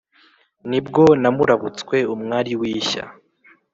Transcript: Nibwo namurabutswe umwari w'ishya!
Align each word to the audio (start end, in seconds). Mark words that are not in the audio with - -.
Nibwo 0.69 1.03
namurabutswe 1.21 1.97
umwari 2.13 2.51
w'ishya! 2.59 3.03